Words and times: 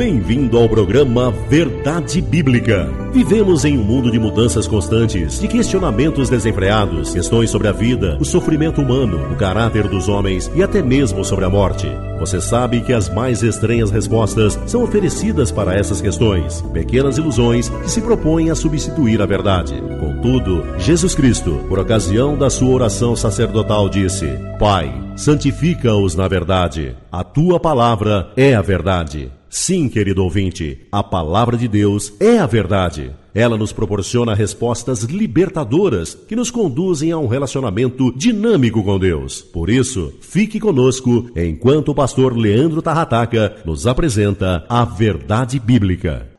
Bem-vindo 0.00 0.56
ao 0.56 0.66
programa 0.66 1.30
Verdade 1.30 2.22
Bíblica. 2.22 2.88
Vivemos 3.12 3.66
em 3.66 3.76
um 3.76 3.84
mundo 3.84 4.10
de 4.10 4.18
mudanças 4.18 4.66
constantes, 4.66 5.38
de 5.38 5.46
questionamentos 5.46 6.30
desenfreados, 6.30 7.12
questões 7.12 7.50
sobre 7.50 7.68
a 7.68 7.72
vida, 7.72 8.16
o 8.18 8.24
sofrimento 8.24 8.80
humano, 8.80 9.30
o 9.30 9.36
caráter 9.36 9.86
dos 9.88 10.08
homens 10.08 10.50
e 10.54 10.62
até 10.62 10.80
mesmo 10.80 11.22
sobre 11.22 11.44
a 11.44 11.50
morte. 11.50 11.86
Você 12.18 12.40
sabe 12.40 12.80
que 12.80 12.94
as 12.94 13.10
mais 13.10 13.42
estranhas 13.42 13.90
respostas 13.90 14.58
são 14.66 14.82
oferecidas 14.82 15.52
para 15.52 15.74
essas 15.74 16.00
questões, 16.00 16.62
pequenas 16.72 17.18
ilusões 17.18 17.68
que 17.68 17.90
se 17.90 18.00
propõem 18.00 18.48
a 18.48 18.54
substituir 18.54 19.20
a 19.20 19.26
verdade. 19.26 19.74
Contudo, 20.00 20.64
Jesus 20.78 21.14
Cristo, 21.14 21.62
por 21.68 21.78
ocasião 21.78 22.38
da 22.38 22.48
sua 22.48 22.70
oração 22.70 23.14
sacerdotal, 23.14 23.86
disse: 23.90 24.30
Pai, 24.58 24.94
santifica-os 25.14 26.16
na 26.16 26.26
verdade. 26.26 26.96
A 27.12 27.22
tua 27.22 27.60
palavra 27.60 28.30
é 28.34 28.54
a 28.54 28.62
verdade. 28.62 29.30
Sim, 29.52 29.88
querido 29.88 30.22
ouvinte, 30.22 30.86
a 30.92 31.02
palavra 31.02 31.56
de 31.56 31.66
Deus 31.66 32.12
é 32.20 32.38
a 32.38 32.46
verdade. 32.46 33.12
Ela 33.34 33.58
nos 33.58 33.72
proporciona 33.72 34.32
respostas 34.32 35.02
libertadoras 35.02 36.14
que 36.14 36.36
nos 36.36 36.52
conduzem 36.52 37.10
a 37.10 37.18
um 37.18 37.26
relacionamento 37.26 38.12
dinâmico 38.16 38.84
com 38.84 38.96
Deus. 38.96 39.42
Por 39.42 39.68
isso, 39.68 40.16
fique 40.20 40.60
conosco 40.60 41.28
enquanto 41.34 41.88
o 41.88 41.94
pastor 41.96 42.36
Leandro 42.36 42.80
Tarrataca 42.80 43.60
nos 43.64 43.88
apresenta 43.88 44.64
a 44.68 44.84
verdade 44.84 45.58
bíblica. 45.58 46.30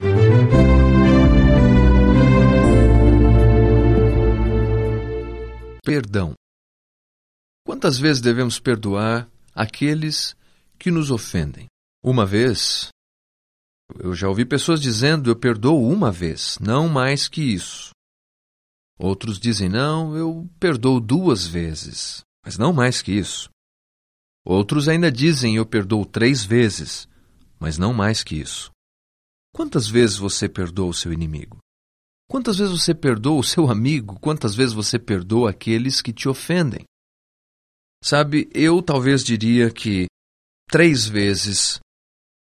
Perdão. 5.84 6.34
Quantas 7.68 7.98
vezes 7.98 8.22
devemos 8.22 8.58
perdoar 8.58 9.28
aqueles 9.54 10.34
que 10.80 10.90
nos 10.90 11.12
ofendem? 11.12 11.66
Uma 12.04 12.26
vez, 12.26 12.90
eu 14.00 14.14
já 14.14 14.28
ouvi 14.28 14.46
pessoas 14.46 14.80
dizendo: 14.80 15.30
eu 15.30 15.36
perdoo 15.36 15.88
uma 15.88 16.12
vez, 16.12 16.58
não 16.60 16.88
mais 16.88 17.28
que 17.28 17.42
isso. 17.42 17.92
Outros 18.98 19.40
dizem: 19.40 19.70
não, 19.70 20.16
eu 20.16 20.50
perdoo 20.60 21.00
duas 21.00 21.48
vezes, 21.48 22.24
mas 22.46 22.58
não 22.58 22.72
mais 22.72 23.02
que 23.02 23.12
isso. 23.12 23.50
Outros 24.46 24.88
ainda 24.88 25.12
dizem: 25.12 25.56
eu 25.56 25.66
perdoo 25.66 26.06
três 26.06 26.44
vezes, 26.44 27.08
mas 27.60 27.78
não 27.78 27.94
mais 27.94 28.24
que 28.24 28.36
isso. 28.36 28.72
Quantas 29.54 29.88
vezes 29.88 30.18
você 30.18 30.48
perdoa 30.48 30.90
o 30.90 30.94
seu 30.94 31.12
inimigo? 31.12 31.58
Quantas 32.30 32.58
vezes 32.58 32.80
você 32.80 32.96
perdoa 32.96 33.40
o 33.40 33.44
seu 33.44 33.70
amigo? 33.70 34.18
Quantas 34.20 34.56
vezes 34.56 34.74
você 34.74 34.98
perdoa 34.98 35.50
aqueles 35.50 36.02
que 36.02 36.14
te 36.14 36.30
ofendem? 36.30 36.86
Sabe, 38.04 38.50
eu 38.54 38.82
talvez 38.82 39.24
diria 39.24 39.70
que 39.70 40.08
três 40.70 41.06
vezes 41.06 41.80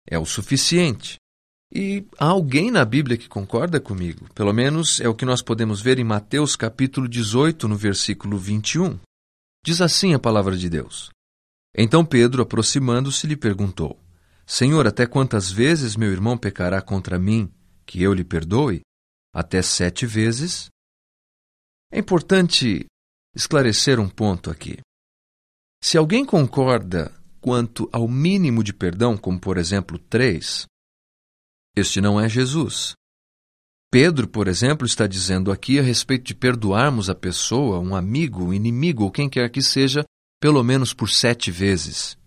é 0.07 0.17
o 0.17 0.25
suficiente. 0.25 1.17
E 1.75 2.05
há 2.19 2.27
alguém 2.27 2.69
na 2.69 2.85
Bíblia 2.85 3.17
que 3.17 3.27
concorda 3.27 3.79
comigo. 3.79 4.31
Pelo 4.35 4.53
menos 4.53 5.01
é 5.01 5.09
o 5.09 5.15
que 5.15 5.25
nós 5.25 5.41
podemos 5.41 5.81
ver 5.81 5.97
em 5.97 6.03
Mateus 6.03 6.55
capítulo 6.55 7.07
18, 7.07 7.67
no 7.67 7.75
versículo 7.75 8.37
21. 8.37 8.99
Diz 9.65 9.81
assim 9.81 10.13
a 10.13 10.19
palavra 10.19 10.55
de 10.55 10.69
Deus. 10.69 11.09
Então 11.75 12.05
Pedro, 12.05 12.43
aproximando-se, 12.43 13.25
lhe 13.25 13.35
perguntou: 13.35 13.99
Senhor, 14.45 14.85
até 14.85 15.07
quantas 15.07 15.51
vezes 15.51 15.95
meu 15.95 16.11
irmão 16.11 16.37
pecará 16.37 16.79
contra 16.79 17.17
mim, 17.17 17.51
que 17.87 18.03
eu 18.03 18.13
lhe 18.13 18.23
perdoe? 18.23 18.81
Até 19.33 19.63
sete 19.63 20.05
vezes? 20.05 20.67
É 21.91 21.97
importante 21.97 22.85
esclarecer 23.35 23.99
um 23.99 24.07
ponto 24.07 24.51
aqui. 24.51 24.77
Se 25.83 25.97
alguém 25.97 26.23
concorda 26.23 27.11
quanto 27.41 27.89
ao 27.91 28.07
mínimo 28.07 28.63
de 28.63 28.73
perdão, 28.73 29.17
como 29.17 29.39
por 29.39 29.57
exemplo 29.57 29.97
três, 29.97 30.67
este 31.75 31.99
não 31.99 32.19
é 32.19 32.29
Jesus. 32.29 32.93
Pedro, 33.91 34.27
por 34.27 34.47
exemplo, 34.47 34.87
está 34.87 35.05
dizendo 35.05 35.51
aqui 35.51 35.77
a 35.77 35.83
respeito 35.83 36.25
de 36.25 36.35
perdoarmos 36.35 37.09
a 37.09 37.15
pessoa, 37.15 37.79
um 37.79 37.95
amigo, 37.95 38.45
um 38.45 38.53
inimigo 38.53 39.03
ou 39.03 39.11
quem 39.11 39.29
quer 39.29 39.49
que 39.49 39.61
seja, 39.61 40.03
pelo 40.41 40.63
menos 40.63 40.93
por 40.93 41.09
sete 41.09 41.51
vezes. 41.51 42.17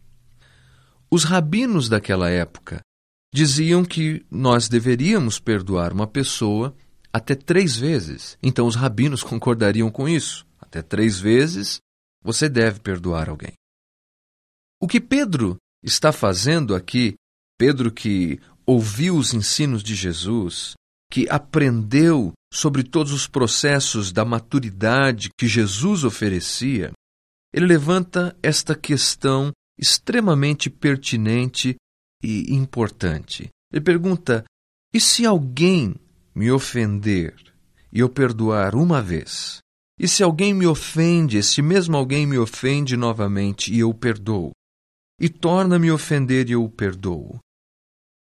Os 1.10 1.24
rabinos 1.24 1.88
daquela 1.88 2.30
época 2.30 2.80
diziam 3.32 3.84
que 3.84 4.24
nós 4.30 4.68
deveríamos 4.68 5.38
perdoar 5.38 5.92
uma 5.92 6.06
pessoa 6.06 6.74
até 7.12 7.34
três 7.34 7.76
vezes. 7.76 8.38
Então 8.42 8.66
os 8.66 8.76
rabinos 8.76 9.22
concordariam 9.24 9.90
com 9.90 10.08
isso. 10.08 10.46
Até 10.60 10.82
três 10.82 11.18
vezes 11.18 11.80
você 12.22 12.48
deve 12.48 12.80
perdoar 12.80 13.28
alguém. 13.28 13.52
O 14.80 14.86
que 14.86 15.00
Pedro 15.00 15.56
está 15.82 16.12
fazendo 16.12 16.74
aqui, 16.74 17.14
Pedro 17.58 17.90
que 17.90 18.40
ouviu 18.66 19.16
os 19.16 19.32
ensinos 19.32 19.82
de 19.82 19.94
Jesus, 19.94 20.74
que 21.10 21.28
aprendeu 21.30 22.32
sobre 22.52 22.82
todos 22.82 23.12
os 23.12 23.26
processos 23.26 24.12
da 24.12 24.24
maturidade 24.24 25.30
que 25.38 25.46
Jesus 25.46 26.04
oferecia, 26.04 26.92
ele 27.52 27.66
levanta 27.66 28.36
esta 28.42 28.74
questão 28.74 29.52
extremamente 29.78 30.68
pertinente 30.68 31.76
e 32.22 32.54
importante. 32.54 33.48
Ele 33.72 33.84
pergunta: 33.84 34.44
e 34.92 35.00
se 35.00 35.24
alguém 35.24 35.94
me 36.34 36.50
ofender 36.50 37.34
e 37.92 38.00
eu 38.00 38.08
perdoar 38.08 38.74
uma 38.74 39.00
vez? 39.00 39.58
E 39.98 40.06
se 40.06 40.22
alguém 40.22 40.52
me 40.52 40.66
ofende, 40.66 41.38
esse 41.38 41.62
mesmo 41.62 41.96
alguém 41.96 42.26
me 42.26 42.36
ofende 42.36 42.96
novamente 42.96 43.72
e 43.72 43.78
eu 43.78 43.94
perdoo? 43.94 44.50
E 45.18 45.28
torna-me 45.28 45.90
ofender 45.90 46.50
e 46.50 46.52
eu 46.52 46.68
perdoo? 46.68 47.38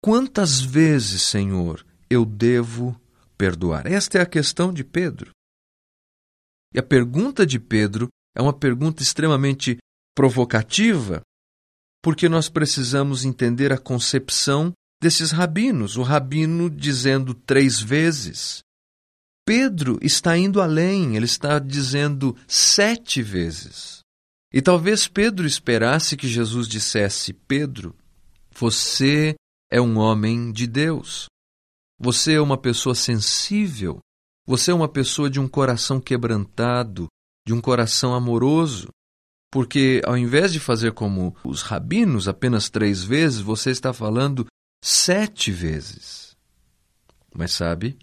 Quantas 0.06 0.60
vezes, 0.60 1.22
Senhor, 1.22 1.84
eu 2.08 2.24
devo 2.24 2.94
perdoar? 3.36 3.88
Esta 3.88 4.18
é 4.18 4.20
a 4.20 4.26
questão 4.26 4.72
de 4.72 4.84
Pedro. 4.84 5.32
E 6.72 6.78
a 6.78 6.82
pergunta 6.84 7.44
de 7.44 7.58
Pedro 7.58 8.06
é 8.32 8.40
uma 8.40 8.52
pergunta 8.52 9.02
extremamente 9.02 9.78
provocativa, 10.14 11.22
porque 12.00 12.28
nós 12.28 12.48
precisamos 12.48 13.24
entender 13.24 13.72
a 13.72 13.78
concepção 13.78 14.72
desses 15.02 15.32
rabinos. 15.32 15.96
O 15.96 16.02
rabino 16.02 16.70
dizendo 16.70 17.34
três 17.34 17.80
vezes. 17.80 18.60
Pedro 19.44 19.98
está 20.00 20.38
indo 20.38 20.60
além, 20.60 21.16
ele 21.16 21.26
está 21.26 21.58
dizendo 21.58 22.36
sete 22.46 23.24
vezes. 23.24 24.02
E 24.52 24.62
talvez 24.62 25.08
Pedro 25.08 25.44
esperasse 25.44 26.16
que 26.16 26.28
Jesus 26.28 26.68
dissesse: 26.68 27.32
Pedro, 27.32 27.92
você 28.54 29.34
é 29.70 29.80
um 29.80 29.98
homem 29.98 30.52
de 30.52 30.66
Deus. 30.66 31.26
Você 31.98 32.34
é 32.34 32.40
uma 32.40 32.58
pessoa 32.58 32.94
sensível. 32.94 33.98
Você 34.46 34.70
é 34.70 34.74
uma 34.74 34.88
pessoa 34.88 35.28
de 35.28 35.40
um 35.40 35.48
coração 35.48 36.00
quebrantado, 36.00 37.08
de 37.46 37.52
um 37.52 37.60
coração 37.60 38.14
amoroso. 38.14 38.88
Porque 39.50 40.02
ao 40.04 40.16
invés 40.16 40.52
de 40.52 40.60
fazer 40.60 40.92
como 40.92 41.36
os 41.44 41.62
rabinos 41.62 42.28
apenas 42.28 42.68
três 42.68 43.02
vezes, 43.02 43.40
você 43.40 43.70
está 43.70 43.92
falando 43.92 44.46
sete 44.84 45.50
vezes. 45.50 46.36
Mas 47.34 47.52
sabe, 47.52 47.98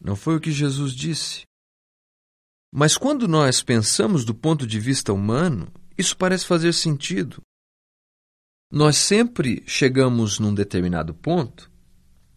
não 0.00 0.16
foi 0.16 0.36
o 0.36 0.40
que 0.40 0.50
Jesus 0.50 0.92
disse. 0.92 1.42
Mas 2.72 2.96
quando 2.96 3.26
nós 3.26 3.62
pensamos 3.62 4.24
do 4.24 4.34
ponto 4.34 4.66
de 4.66 4.78
vista 4.78 5.12
humano, 5.12 5.68
isso 5.98 6.16
parece 6.16 6.46
fazer 6.46 6.72
sentido. 6.72 7.42
Nós 8.72 8.96
sempre 8.96 9.64
chegamos 9.66 10.38
num 10.38 10.54
determinado 10.54 11.12
ponto 11.12 11.68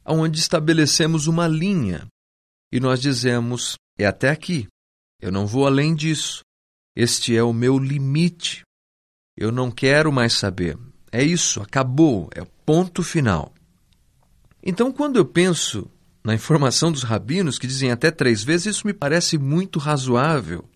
onde 0.03 0.39
estabelecemos 0.39 1.27
uma 1.27 1.47
linha 1.47 2.07
e 2.71 2.80
nós 2.80 3.00
dizemos: 3.00 3.75
é 4.00 4.06
até 4.07 4.30
aqui, 4.30 4.68
eu 5.21 5.31
não 5.31 5.45
vou 5.45 5.68
além 5.68 5.94
disso, 5.94 6.41
este 6.95 7.38
é 7.38 7.44
o 7.44 7.53
meu 7.53 7.77
limite, 7.77 8.63
eu 9.38 9.51
não 9.51 9.69
quero 9.69 10.12
mais 10.12 10.33
saber. 10.33 10.75
É 11.12 11.24
isso, 11.24 11.62
acabou, 11.62 12.30
é 12.33 12.44
ponto 12.65 13.03
final. 13.03 13.53
Então, 14.63 14.91
quando 14.91 15.18
eu 15.18 15.25
penso 15.25 15.88
na 16.24 16.33
informação 16.33 16.91
dos 16.91 17.03
rabinos, 17.03 17.59
que 17.59 17.68
dizem 17.68 17.91
até 17.91 18.09
três 18.09 18.44
vezes, 18.44 18.77
isso 18.77 18.88
me 18.88 18.94
parece 18.94 19.38
muito 19.38 19.77
razoável. 19.77 20.68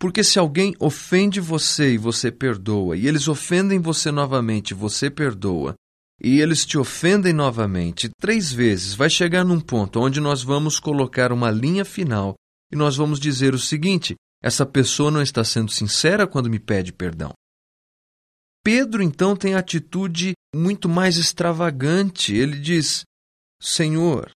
Porque 0.00 0.24
se 0.24 0.38
alguém 0.38 0.74
ofende 0.80 1.40
você 1.40 1.92
e 1.92 1.98
você 1.98 2.32
perdoa, 2.32 2.96
e 2.96 3.06
eles 3.06 3.28
ofendem 3.28 3.78
você 3.78 4.10
novamente 4.10 4.70
e 4.70 4.74
você 4.74 5.10
perdoa, 5.10 5.74
e 6.18 6.40
eles 6.40 6.64
te 6.64 6.78
ofendem 6.78 7.34
novamente 7.34 8.08
três 8.18 8.50
vezes, 8.50 8.94
vai 8.94 9.10
chegar 9.10 9.44
num 9.44 9.60
ponto 9.60 10.00
onde 10.00 10.18
nós 10.18 10.42
vamos 10.42 10.80
colocar 10.80 11.30
uma 11.32 11.50
linha 11.50 11.84
final 11.84 12.34
e 12.72 12.76
nós 12.76 12.96
vamos 12.96 13.20
dizer 13.20 13.52
o 13.52 13.58
seguinte: 13.58 14.14
essa 14.42 14.64
pessoa 14.64 15.10
não 15.10 15.20
está 15.20 15.44
sendo 15.44 15.70
sincera 15.70 16.26
quando 16.26 16.48
me 16.48 16.58
pede 16.58 16.94
perdão. 16.94 17.34
Pedro 18.64 19.02
então 19.02 19.36
tem 19.36 19.54
a 19.54 19.58
atitude 19.58 20.32
muito 20.54 20.88
mais 20.88 21.18
extravagante. 21.18 22.34
Ele 22.34 22.58
diz: 22.58 23.02
Senhor, 23.60 24.30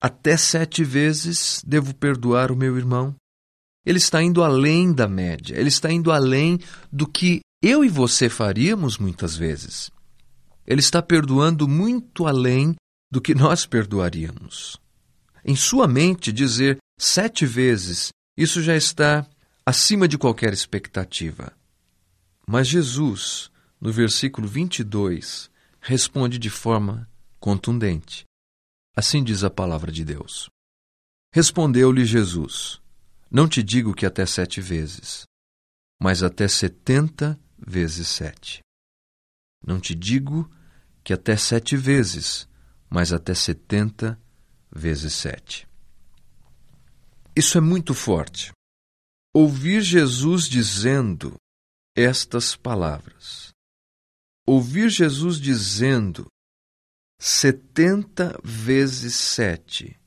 até 0.00 0.34
sete 0.36 0.82
vezes 0.82 1.62
devo 1.66 1.94
perdoar 1.94 2.50
o 2.50 2.56
meu 2.56 2.78
irmão. 2.78 3.14
Ele 3.88 3.96
está 3.96 4.22
indo 4.22 4.44
além 4.44 4.92
da 4.92 5.08
média, 5.08 5.58
ele 5.58 5.70
está 5.70 5.90
indo 5.90 6.12
além 6.12 6.60
do 6.92 7.06
que 7.06 7.40
eu 7.62 7.82
e 7.82 7.88
você 7.88 8.28
faríamos 8.28 8.98
muitas 8.98 9.34
vezes. 9.34 9.90
Ele 10.66 10.80
está 10.80 11.00
perdoando 11.00 11.66
muito 11.66 12.26
além 12.26 12.76
do 13.10 13.18
que 13.18 13.34
nós 13.34 13.64
perdoaríamos. 13.64 14.78
Em 15.42 15.56
sua 15.56 15.88
mente, 15.88 16.30
dizer 16.30 16.76
sete 17.00 17.46
vezes, 17.46 18.10
isso 18.36 18.60
já 18.60 18.76
está 18.76 19.26
acima 19.64 20.06
de 20.06 20.18
qualquer 20.18 20.52
expectativa. 20.52 21.50
Mas 22.46 22.68
Jesus, 22.68 23.50
no 23.80 23.90
versículo 23.90 24.46
22, 24.46 25.50
responde 25.80 26.38
de 26.38 26.50
forma 26.50 27.08
contundente. 27.40 28.26
Assim 28.94 29.24
diz 29.24 29.42
a 29.42 29.48
palavra 29.48 29.90
de 29.90 30.04
Deus. 30.04 30.50
Respondeu-lhe 31.32 32.04
Jesus: 32.04 32.82
não 33.30 33.48
te 33.48 33.62
digo 33.62 33.94
que 33.94 34.06
até 34.06 34.24
sete 34.24 34.60
vezes, 34.60 35.24
mas 36.00 36.22
até 36.22 36.48
setenta 36.48 37.38
vezes 37.58 38.08
sete. 38.08 38.60
Não 39.64 39.78
te 39.80 39.94
digo 39.94 40.50
que 41.04 41.12
até 41.12 41.36
sete 41.36 41.76
vezes, 41.76 42.48
mas 42.88 43.12
até 43.12 43.34
setenta 43.34 44.18
vezes 44.70 45.12
sete. 45.12 45.68
Isso 47.36 47.58
é 47.58 47.60
muito 47.60 47.94
forte. 47.94 48.52
Ouvir 49.34 49.82
Jesus 49.82 50.48
dizendo 50.48 51.36
estas 51.94 52.56
palavras. 52.56 53.50
Ouvir 54.46 54.88
Jesus 54.88 55.38
dizendo 55.38 56.26
setenta 57.20 58.38
vezes 58.42 59.14
sete. 59.14 60.00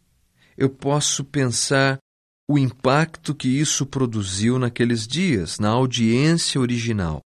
Eu 0.58 0.70
posso 0.70 1.24
pensar 1.24 2.00
o 2.52 2.58
impacto 2.58 3.34
que 3.34 3.48
isso 3.48 3.86
produziu 3.86 4.60
naqueles 4.60 5.08
dias, 5.08 5.60
na 5.60 5.70
audiência 5.70 6.60
original. 6.60 7.22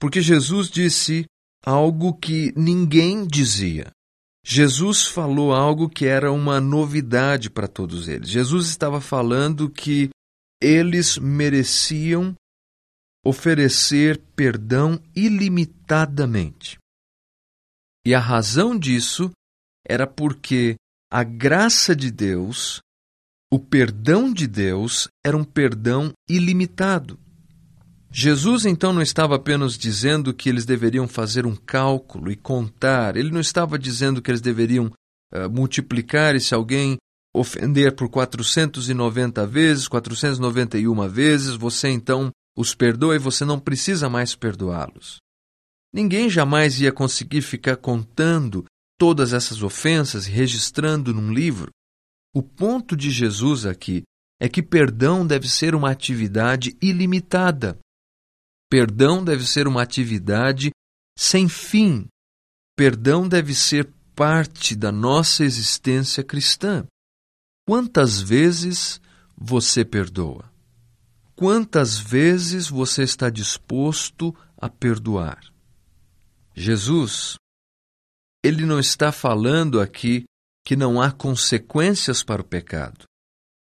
Porque 0.00 0.20
Jesus 0.20 0.68
disse 0.68 1.24
algo 1.64 2.12
que 2.14 2.52
ninguém 2.56 3.26
dizia. 3.26 3.90
Jesus 4.44 5.06
falou 5.06 5.52
algo 5.52 5.88
que 5.88 6.06
era 6.06 6.30
uma 6.30 6.60
novidade 6.60 7.50
para 7.50 7.66
todos 7.66 8.08
eles. 8.08 8.28
Jesus 8.28 8.68
estava 8.68 9.00
falando 9.00 9.70
que 9.70 10.10
eles 10.60 11.18
mereciam 11.18 12.34
oferecer 13.24 14.22
perdão 14.36 15.00
ilimitadamente. 15.14 16.78
E 18.06 18.14
a 18.14 18.20
razão 18.20 18.78
disso 18.78 19.30
era 19.84 20.06
porque 20.06 20.76
a 21.10 21.24
graça 21.24 21.94
de 21.94 22.10
Deus 22.10 22.80
o 23.56 23.58
perdão 23.58 24.34
de 24.34 24.46
Deus 24.46 25.08
era 25.24 25.34
um 25.34 25.42
perdão 25.42 26.12
ilimitado. 26.28 27.18
Jesus 28.12 28.66
então 28.66 28.92
não 28.92 29.00
estava 29.00 29.34
apenas 29.34 29.78
dizendo 29.78 30.34
que 30.34 30.50
eles 30.50 30.66
deveriam 30.66 31.08
fazer 31.08 31.46
um 31.46 31.56
cálculo 31.56 32.30
e 32.30 32.36
contar, 32.36 33.16
ele 33.16 33.30
não 33.30 33.40
estava 33.40 33.78
dizendo 33.78 34.20
que 34.20 34.30
eles 34.30 34.42
deveriam 34.42 34.92
uh, 35.32 35.48
multiplicar 35.50 36.36
e 36.36 36.40
se 36.40 36.54
alguém 36.54 36.98
ofender 37.34 37.94
por 37.96 38.10
490 38.10 39.46
vezes, 39.46 39.88
491 39.88 41.08
vezes, 41.08 41.56
você 41.56 41.88
então 41.88 42.30
os 42.54 42.74
perdoa 42.74 43.16
e 43.16 43.18
você 43.18 43.42
não 43.42 43.58
precisa 43.58 44.10
mais 44.10 44.34
perdoá-los. 44.34 45.16
Ninguém 45.94 46.28
jamais 46.28 46.78
ia 46.78 46.92
conseguir 46.92 47.40
ficar 47.40 47.78
contando 47.78 48.66
todas 48.98 49.32
essas 49.32 49.62
ofensas 49.62 50.26
e 50.26 50.30
registrando 50.30 51.14
num 51.14 51.32
livro. 51.32 51.70
O 52.36 52.42
ponto 52.42 52.94
de 52.94 53.10
Jesus 53.10 53.64
aqui 53.64 54.02
é 54.38 54.46
que 54.46 54.62
perdão 54.62 55.26
deve 55.26 55.48
ser 55.48 55.74
uma 55.74 55.90
atividade 55.90 56.76
ilimitada. 56.82 57.78
Perdão 58.70 59.24
deve 59.24 59.46
ser 59.46 59.66
uma 59.66 59.80
atividade 59.80 60.70
sem 61.18 61.48
fim. 61.48 62.06
Perdão 62.76 63.26
deve 63.26 63.54
ser 63.54 63.90
parte 64.14 64.76
da 64.76 64.92
nossa 64.92 65.44
existência 65.44 66.22
cristã. 66.22 66.86
Quantas 67.66 68.20
vezes 68.20 69.00
você 69.34 69.82
perdoa? 69.82 70.52
Quantas 71.34 71.96
vezes 71.96 72.68
você 72.68 73.02
está 73.02 73.30
disposto 73.30 74.36
a 74.58 74.68
perdoar? 74.68 75.40
Jesus, 76.54 77.36
ele 78.44 78.66
não 78.66 78.78
está 78.78 79.10
falando 79.10 79.80
aqui 79.80 80.26
que 80.66 80.74
não 80.74 81.00
há 81.00 81.12
consequências 81.12 82.24
para 82.24 82.42
o 82.42 82.44
pecado. 82.44 83.04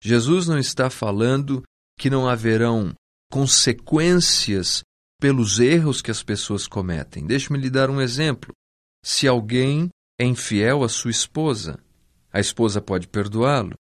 Jesus 0.03 0.47
não 0.47 0.57
está 0.57 0.89
falando 0.89 1.61
que 1.99 2.09
não 2.09 2.27
haverão 2.27 2.95
consequências 3.31 4.81
pelos 5.21 5.59
erros 5.59 6.01
que 6.01 6.09
as 6.09 6.23
pessoas 6.23 6.65
cometem. 6.65 7.27
Deixe-me 7.27 7.59
lhe 7.59 7.69
dar 7.69 7.91
um 7.91 8.01
exemplo. 8.01 8.51
Se 9.05 9.27
alguém 9.27 9.89
é 10.19 10.25
infiel 10.25 10.83
à 10.83 10.89
sua 10.89 11.11
esposa, 11.11 11.79
a 12.33 12.39
esposa 12.39 12.81
pode 12.81 13.07
perdoá-lo, 13.07 13.75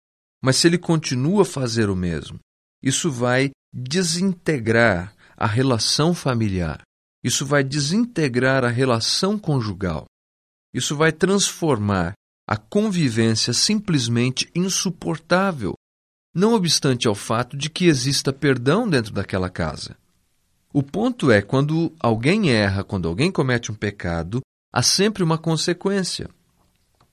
mas 0.42 0.56
se 0.56 0.66
ele 0.66 0.76
continua 0.76 1.42
a 1.42 1.46
fazer 1.46 1.88
o 1.88 1.94
mesmo, 1.94 2.40
isso 2.82 3.08
vai 3.08 3.52
desintegrar 3.72 5.14
a 5.36 5.46
relação 5.46 6.12
familiar, 6.12 6.82
isso 7.22 7.46
vai 7.46 7.62
desintegrar 7.62 8.64
a 8.64 8.68
relação 8.68 9.38
conjugal, 9.38 10.06
isso 10.74 10.96
vai 10.96 11.12
transformar 11.12 12.14
a 12.46 12.56
convivência 12.56 13.52
simplesmente 13.52 14.48
insuportável, 14.54 15.74
não 16.34 16.54
obstante 16.54 17.08
ao 17.08 17.14
fato 17.14 17.56
de 17.56 17.68
que 17.68 17.86
exista 17.86 18.32
perdão 18.32 18.88
dentro 18.88 19.12
daquela 19.12 19.50
casa. 19.50 19.96
O 20.72 20.82
ponto 20.82 21.30
é 21.30 21.40
quando 21.42 21.92
alguém 21.98 22.50
erra, 22.50 22.84
quando 22.84 23.08
alguém 23.08 23.32
comete 23.32 23.72
um 23.72 23.74
pecado, 23.74 24.40
há 24.72 24.82
sempre 24.82 25.22
uma 25.22 25.38
consequência. 25.38 26.28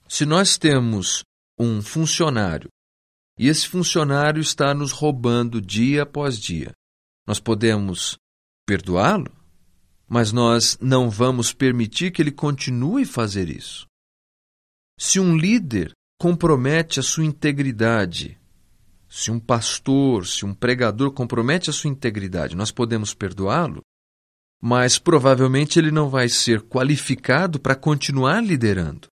Se 0.07 0.25
nós 0.25 0.57
temos 0.57 1.23
um 1.57 1.81
funcionário 1.81 2.69
e 3.39 3.47
esse 3.47 3.67
funcionário 3.67 4.41
está 4.41 4.73
nos 4.73 4.91
roubando 4.91 5.61
dia 5.61 6.03
após 6.03 6.37
dia, 6.37 6.71
nós 7.25 7.39
podemos 7.39 8.17
perdoá-lo, 8.67 9.31
mas 10.07 10.31
nós 10.31 10.77
não 10.81 11.09
vamos 11.09 11.53
permitir 11.53 12.11
que 12.11 12.21
ele 12.21 12.31
continue 12.31 13.03
a 13.03 13.07
fazer 13.07 13.49
isso. 13.49 13.87
Se 14.97 15.19
um 15.19 15.35
líder 15.35 15.91
compromete 16.19 16.99
a 16.99 17.03
sua 17.03 17.25
integridade, 17.25 18.39
se 19.09 19.29
um 19.29 19.39
pastor, 19.39 20.25
se 20.25 20.45
um 20.45 20.53
pregador 20.53 21.11
compromete 21.11 21.69
a 21.69 21.73
sua 21.73 21.89
integridade, 21.89 22.55
nós 22.55 22.71
podemos 22.71 23.13
perdoá-lo, 23.13 23.81
mas 24.61 24.97
provavelmente 24.97 25.77
ele 25.77 25.91
não 25.91 26.09
vai 26.09 26.29
ser 26.29 26.61
qualificado 26.61 27.59
para 27.59 27.75
continuar 27.75 28.41
liderando. 28.41 29.07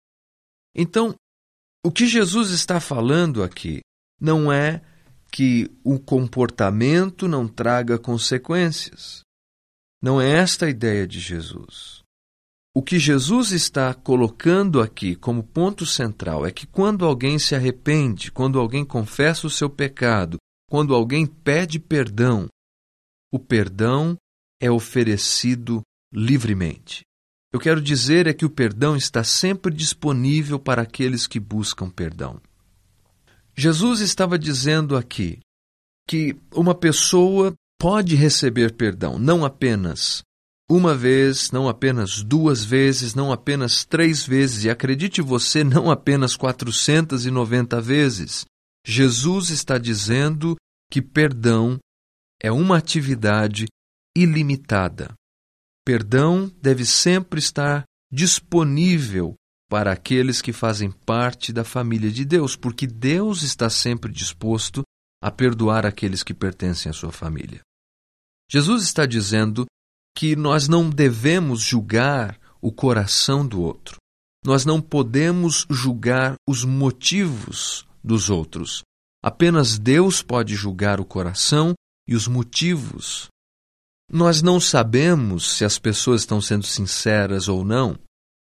Então, 0.75 1.15
o 1.84 1.91
que 1.91 2.05
Jesus 2.05 2.51
está 2.51 2.79
falando 2.79 3.41
aqui 3.41 3.79
não 4.19 4.51
é 4.51 4.81
que 5.31 5.72
o 5.84 6.00
comportamento 6.00 7.27
não 7.27 7.48
traga 7.48 7.98
consequências. 7.98 9.22
Não 10.01 10.22
é 10.22 10.29
esta 10.29 10.65
a 10.65 10.69
ideia 10.69 11.07
de 11.07 11.19
Jesus. 11.19 12.03
O 12.77 12.84
que 12.84 13.00
Jesus 13.00 13.51
está 13.51 13.91
colocando 13.91 14.79
aqui 14.79 15.15
como 15.15 15.41
ponto 15.41 15.84
central 15.84 16.46
é 16.46 16.51
que 16.51 16.67
quando 16.67 17.05
alguém 17.05 17.39
se 17.39 17.55
arrepende, 17.55 18.31
quando 18.31 18.60
alguém 18.60 18.86
confessa 18.86 19.48
o 19.48 19.50
seu 19.50 19.67
pecado, 19.67 20.38
quando 20.69 20.93
alguém 20.93 21.25
pede 21.25 21.79
perdão, 21.79 22.46
o 23.34 23.39
perdão 23.39 24.15
é 24.62 24.69
oferecido 24.69 25.81
livremente. 26.13 27.01
Eu 27.51 27.60
quero 27.60 27.81
dizer 27.81 28.27
é 28.27 28.34
que 28.34 28.46
o 28.46 28.50
perdão 28.50 28.96
está 28.96 29.24
sempre 29.24 29.74
disponível 29.74 30.60
para 30.60 30.84
aqueles 30.84 31.25
que 31.25 31.39
buscam 31.39 31.89
perdão. 31.89 32.39
Jesus 33.55 34.01
estava 34.01 34.38
dizendo 34.38 34.96
aqui 34.96 35.39
que 36.07 36.38
uma 36.53 36.75
pessoa 36.75 37.55
pode 37.81 38.13
receber 38.13 38.72
perdão 38.75 39.17
não 39.17 39.43
apenas 39.43 40.22
uma 40.69 40.93
vez, 40.93 41.51
não 41.51 41.69
apenas 41.69 42.21
duas 42.21 42.63
vezes, 42.63 43.15
não 43.15 43.31
apenas 43.31 43.86
três 43.86 44.25
vezes, 44.25 44.65
e 44.65 44.69
acredite 44.69 45.21
você, 45.21 45.63
não 45.63 45.89
apenas 45.89 46.36
490 46.36 47.79
vezes. 47.79 48.45
Jesus 48.86 49.50
está 49.50 49.77
dizendo 49.77 50.55
que 50.91 51.01
perdão 51.01 51.77
é 52.41 52.51
uma 52.51 52.77
atividade 52.77 53.65
ilimitada. 54.15 55.13
Perdão 55.86 56.51
deve 56.62 56.86
sempre 56.86 57.39
estar 57.39 57.83
disponível 58.12 59.36
para 59.69 59.91
aqueles 59.91 60.41
que 60.41 60.53
fazem 60.53 60.91
parte 60.91 61.51
da 61.51 61.63
família 61.63 62.12
de 62.12 62.24
Deus, 62.24 62.55
porque 62.55 62.88
Deus 62.88 63.43
está 63.43 63.69
sempre 63.69 64.12
disposto 64.12 64.83
a 65.21 65.31
perdoar 65.31 65.86
aqueles 65.86 66.24
que 66.24 66.33
pertencem 66.33 66.89
à 66.89 66.93
sua 66.93 67.12
família. 67.12 67.62
Jesus 68.50 68.83
está 68.83 69.05
dizendo 69.05 69.65
que 70.17 70.36
nós 70.36 70.67
não 70.67 70.89
devemos 70.89 71.62
julgar 71.62 72.39
o 72.59 72.71
coração 72.71 73.45
do 73.45 73.62
outro. 73.62 73.97
Nós 74.43 74.65
não 74.65 74.81
podemos 74.81 75.67
julgar 75.69 76.33
os 76.50 76.65
motivos 76.65 77.86
dos 78.03 78.27
outros. 78.27 78.81
Apenas 79.24 79.77
Deus 79.77 80.24
pode 80.24 80.55
julgar 80.55 81.00
o 81.00 81.05
coração 81.05 81.75
e 82.09 82.15
os 82.15 82.27
motivos. 82.27 83.27
Nós 84.12 84.41
não 84.41 84.59
sabemos 84.59 85.51
se 85.51 85.63
as 85.63 85.77
pessoas 85.77 86.21
estão 86.21 86.41
sendo 86.41 86.65
sinceras 86.65 87.47
ou 87.47 87.63
não, 87.63 87.95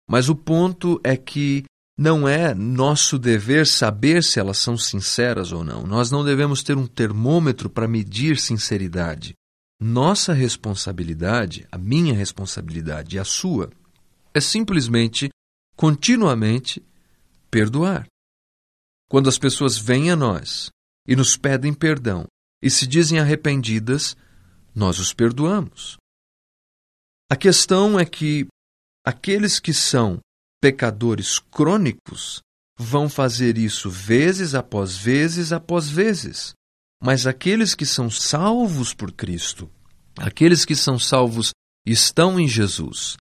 mas 0.10 0.28
o 0.28 0.36
ponto 0.36 1.00
é 1.04 1.16
que 1.16 1.66
não 1.96 2.28
é 2.28 2.56
nosso 2.56 3.20
dever 3.20 3.68
saber 3.68 4.24
se 4.24 4.40
elas 4.40 4.58
são 4.58 4.76
sinceras 4.76 5.52
ou 5.52 5.64
não. 5.64 5.86
Nós 5.86 6.10
não 6.10 6.26
devemos 6.26 6.64
ter 6.64 6.76
um 6.76 6.88
termômetro 6.88 7.70
para 7.70 7.88
medir 7.88 8.40
sinceridade. 8.40 9.36
Nossa 9.82 10.34
responsabilidade, 10.34 11.66
a 11.72 11.78
minha 11.78 12.14
responsabilidade 12.14 13.16
e 13.16 13.20
a 13.20 13.24
sua, 13.24 13.72
é 14.34 14.42
simplesmente, 14.42 15.30
continuamente, 15.76 16.84
perdoar. 17.50 18.06
Quando 19.10 19.30
as 19.30 19.40
pessoas 19.40 19.78
vêm 19.78 20.12
a 20.12 20.16
nós 20.16 20.70
e 21.08 21.16
nos 21.16 21.38
pedem 21.38 21.74
perdão 21.74 22.26
e 22.62 22.70
se 22.70 22.86
dizem 22.86 23.20
arrependidas, 23.20 24.18
nós 24.76 25.00
os 25.00 25.14
perdoamos. 25.14 25.98
A 27.32 27.36
questão 27.38 27.98
é 27.98 28.06
que 28.06 28.48
aqueles 29.06 29.60
que 29.60 29.74
são 29.74 30.20
pecadores 30.62 31.40
crônicos 31.40 32.42
vão 32.78 33.08
fazer 33.08 33.58
isso 33.58 33.90
vezes 33.90 34.54
após 34.54 34.98
vezes 34.98 35.54
após 35.54 35.90
vezes. 35.90 36.54
Mas 37.02 37.26
aqueles 37.26 37.74
que 37.74 37.86
são 37.86 38.10
salvos 38.10 38.94
por 38.94 39.12
Cristo, 39.12 39.70
aqueles 40.18 40.66
que 40.66 40.76
são 40.76 41.00
salvos 41.00 41.52
estão 41.86 42.40
em 42.40 42.48
Jesus, 42.48 43.16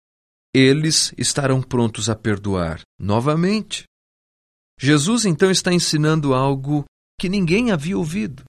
eles 0.53 1.13
estarão 1.17 1.61
prontos 1.61 2.09
a 2.09 2.15
perdoar 2.15 2.79
novamente. 2.99 3.83
Jesus 4.79 5.25
então 5.25 5.51
está 5.51 5.73
ensinando 5.73 6.33
algo 6.33 6.85
que 7.19 7.27
ninguém 7.27 7.71
havia 7.71 7.97
ouvido. 7.97 8.43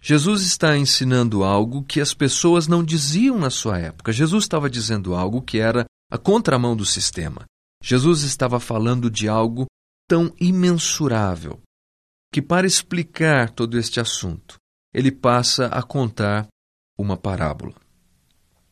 Jesus 0.00 0.42
está 0.42 0.76
ensinando 0.76 1.44
algo 1.44 1.84
que 1.84 2.00
as 2.00 2.12
pessoas 2.12 2.66
não 2.66 2.82
diziam 2.82 3.38
na 3.38 3.50
sua 3.50 3.78
época. 3.78 4.12
Jesus 4.12 4.44
estava 4.44 4.68
dizendo 4.68 5.14
algo 5.14 5.40
que 5.40 5.58
era 5.58 5.84
a 6.10 6.18
contramão 6.18 6.76
do 6.76 6.84
sistema. 6.84 7.44
Jesus 7.82 8.22
estava 8.22 8.60
falando 8.60 9.10
de 9.10 9.28
algo 9.28 9.66
tão 10.08 10.34
imensurável 10.38 11.60
que, 12.32 12.40
para 12.40 12.66
explicar 12.66 13.50
todo 13.50 13.78
este 13.78 14.00
assunto, 14.00 14.56
ele 14.92 15.12
passa 15.12 15.66
a 15.66 15.82
contar 15.82 16.48
uma 16.98 17.16
parábola. 17.16 17.74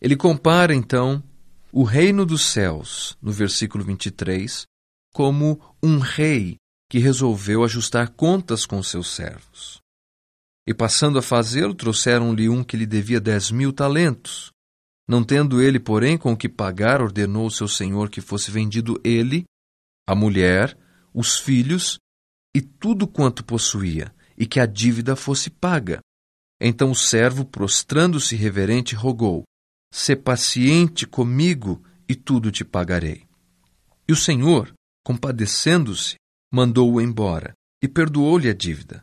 Ele 0.00 0.16
compara, 0.16 0.74
então, 0.74 1.22
o 1.70 1.84
reino 1.84 2.24
dos 2.24 2.42
céus, 2.42 3.18
no 3.20 3.30
versículo 3.30 3.84
23, 3.84 4.64
como 5.12 5.60
um 5.82 5.98
rei 5.98 6.56
que 6.88 6.98
resolveu 6.98 7.62
ajustar 7.62 8.08
contas 8.10 8.64
com 8.64 8.82
seus 8.82 9.14
servos. 9.14 9.78
E 10.66 10.72
passando 10.72 11.18
a 11.18 11.22
fazê-lo, 11.22 11.74
trouxeram-lhe 11.74 12.48
um 12.48 12.64
que 12.64 12.76
lhe 12.76 12.86
devia 12.86 13.20
dez 13.20 13.50
mil 13.50 13.72
talentos. 13.72 14.50
Não 15.06 15.22
tendo 15.22 15.60
ele, 15.60 15.78
porém, 15.78 16.16
com 16.16 16.32
o 16.32 16.36
que 16.36 16.48
pagar, 16.48 17.02
ordenou 17.02 17.46
o 17.46 17.50
seu 17.50 17.68
senhor 17.68 18.08
que 18.08 18.20
fosse 18.20 18.50
vendido 18.50 18.98
ele, 19.04 19.44
a 20.06 20.14
mulher, 20.14 20.76
os 21.12 21.38
filhos 21.38 21.98
e 22.54 22.60
tudo 22.60 23.06
quanto 23.06 23.44
possuía, 23.44 24.14
e 24.36 24.46
que 24.46 24.58
a 24.58 24.66
dívida 24.66 25.14
fosse 25.14 25.50
paga. 25.50 26.00
Então 26.60 26.90
o 26.90 26.94
servo, 26.94 27.44
prostrando-se 27.44 28.36
reverente, 28.36 28.94
rogou: 28.94 29.44
Sê 29.92 30.14
paciente 30.16 31.06
comigo 31.06 31.82
e 32.08 32.14
tudo 32.14 32.50
te 32.50 32.64
pagarei. 32.64 33.26
E 34.08 34.12
o 34.12 34.16
senhor, 34.16 34.72
compadecendo-se, 35.04 36.16
mandou-o 36.52 37.00
embora 37.00 37.52
e 37.82 37.88
perdoou-lhe 37.88 38.48
a 38.48 38.54
dívida. 38.54 39.02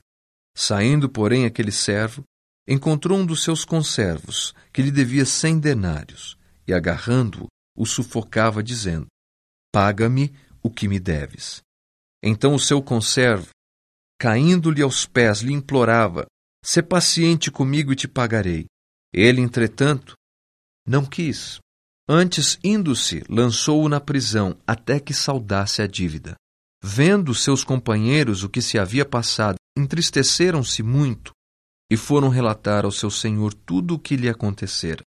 Saindo, 0.55 1.07
porém, 1.07 1.45
aquele 1.45 1.71
servo, 1.71 2.23
encontrou 2.67 3.19
um 3.19 3.25
dos 3.25 3.43
seus 3.43 3.63
conservos, 3.63 4.53
que 4.73 4.81
lhe 4.81 4.91
devia 4.91 5.25
cem 5.25 5.59
denários, 5.59 6.37
e 6.67 6.73
agarrando-o, 6.73 7.47
o 7.75 7.85
sufocava, 7.85 8.61
dizendo: 8.61 9.07
Paga-me 9.71 10.33
o 10.61 10.69
que 10.69 10.87
me 10.87 10.99
deves. 10.99 11.61
Então 12.23 12.55
o 12.55 12.59
seu 12.59 12.81
conservo, 12.81 13.49
caindo-lhe 14.19 14.81
aos 14.81 15.05
pés, 15.05 15.39
lhe 15.39 15.53
implorava: 15.53 16.25
Sê 16.63 16.81
paciente 16.81 17.51
comigo 17.51 17.93
e 17.93 17.95
te 17.95 18.07
pagarei. 18.07 18.65
Ele, 19.13 19.41
entretanto, 19.41 20.15
não 20.85 21.05
quis. 21.05 21.59
Antes, 22.09 22.57
indo-se, 22.63 23.23
lançou-o 23.29 23.89
na 23.89 23.99
prisão 23.99 24.57
até 24.65 24.99
que 24.99 25.13
saudasse 25.13 25.81
a 25.81 25.87
dívida. 25.87 26.35
Vendo 26.81 27.33
seus 27.35 27.63
companheiros 27.63 28.43
o 28.43 28.49
que 28.49 28.61
se 28.61 28.77
havia 28.79 29.05
passado, 29.05 29.57
entristeceram-se 29.77 30.81
muito 30.81 31.31
e 31.91 31.97
foram 31.97 32.29
relatar 32.29 32.85
ao 32.85 32.91
seu 32.91 33.09
senhor 33.09 33.53
tudo 33.53 33.95
o 33.95 33.99
que 33.99 34.15
lhe 34.15 34.29
acontecera. 34.29 35.01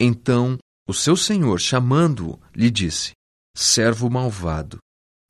Então 0.00 0.58
o 0.88 0.94
seu 0.94 1.16
senhor, 1.16 1.60
chamando-o, 1.60 2.40
lhe 2.54 2.70
disse: 2.70 3.12
Servo 3.56 4.08
malvado, 4.10 4.78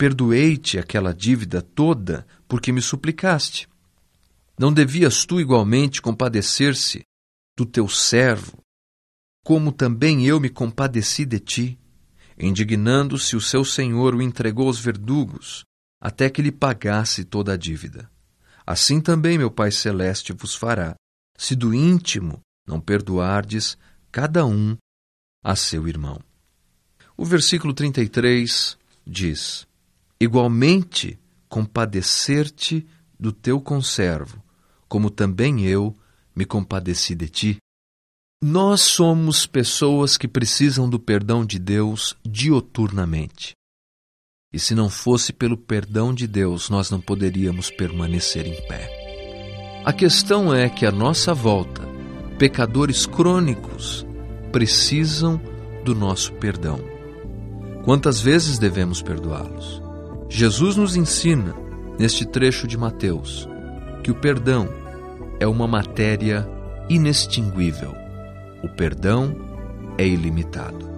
perdoei-te 0.01 0.79
aquela 0.79 1.13
dívida 1.13 1.61
toda 1.61 2.27
porque 2.49 2.73
me 2.73 2.81
suplicaste. 2.81 3.69
Não 4.59 4.73
devias 4.73 5.27
tu 5.27 5.39
igualmente 5.39 6.01
compadecer-se 6.01 7.03
do 7.55 7.67
teu 7.67 7.87
servo, 7.87 8.57
como 9.45 9.71
também 9.71 10.27
eu 10.27 10.41
me 10.41 10.49
compadeci 10.49 11.27
de 11.27 11.39
ti? 11.39 11.79
Indignando-se, 12.39 13.37
o 13.37 13.43
seu 13.43 13.63
senhor 13.63 14.15
o 14.15 14.23
entregou 14.23 14.69
aos 14.69 14.79
verdugos, 14.79 15.65
até 16.01 16.31
que 16.31 16.41
lhe 16.41 16.51
pagasse 16.51 17.23
toda 17.23 17.53
a 17.53 17.57
dívida. 17.59 18.11
Assim 18.67 19.03
também 19.03 19.37
meu 19.37 19.51
Pai 19.51 19.71
Celeste 19.71 20.33
vos 20.33 20.55
fará, 20.55 20.95
se 21.37 21.55
do 21.55 21.75
íntimo 21.75 22.41
não 22.67 22.81
perdoardes 22.81 23.77
cada 24.11 24.47
um 24.47 24.79
a 25.45 25.55
seu 25.55 25.87
irmão. 25.87 26.19
O 27.19 27.25
versículo 27.27 27.75
33 27.75 28.79
diz: 29.07 29.69
Igualmente 30.21 31.19
compadecer-te 31.49 32.87
do 33.19 33.33
teu 33.33 33.61
conservo, 33.61 34.43
como 34.89 35.11
também 35.11 35.65
eu 35.65 35.97
me 36.37 36.45
compadeci 36.45 37.15
de 37.15 37.29
ti. 37.29 37.57
Nós 38.43 38.81
somos 38.81 39.47
pessoas 39.47 40.17
que 40.17 40.29
precisam 40.29 40.89
do 40.89 40.99
perdão 40.99 41.45
de 41.45 41.59
Deus 41.59 42.17
dioturnamente. 42.25 43.53
E 44.53 44.59
se 44.59 44.75
não 44.75 44.91
fosse 44.91 45.33
pelo 45.33 45.57
perdão 45.57 46.13
de 46.13 46.27
Deus, 46.27 46.71
nós 46.71 46.91
não 46.91 47.01
poderíamos 47.01 47.71
permanecer 47.71 48.47
em 48.47 48.61
pé. 48.67 48.89
A 49.85 49.93
questão 49.93 50.53
é 50.53 50.69
que 50.69 50.85
à 50.85 50.91
nossa 50.91 51.33
volta, 51.33 51.83
pecadores 52.39 53.07
crônicos 53.07 54.05
precisam 54.51 55.41
do 55.85 55.95
nosso 55.95 56.33
perdão. 56.35 56.81
Quantas 57.85 58.21
vezes 58.21 58.59
devemos 58.59 59.01
perdoá-los? 59.01 59.80
Jesus 60.33 60.77
nos 60.77 60.95
ensina, 60.95 61.57
neste 61.99 62.25
trecho 62.25 62.69
de 62.69 62.79
Mateus, 62.79 63.49
que 64.01 64.13
o 64.13 64.15
perdão 64.15 64.69
é 65.41 65.47
uma 65.47 65.67
matéria 65.67 66.49
inextinguível. 66.89 67.93
O 68.63 68.69
perdão 68.69 69.35
é 69.99 70.07
ilimitado. 70.07 70.90